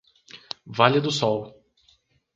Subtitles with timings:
[0.79, 1.37] Vale do Sol